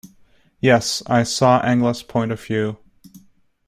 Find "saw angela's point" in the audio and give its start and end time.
1.21-2.31